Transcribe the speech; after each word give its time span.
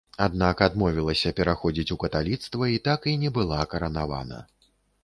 Аднак 0.25 0.63
адмовілася 0.67 1.33
пераходзіць 1.39 1.87
у 1.97 1.99
каталіцтва 2.05 2.73
і 2.79 2.81
так 2.89 3.07
і 3.13 3.17
не 3.27 3.35
была 3.39 3.61
каранавана. 3.77 4.47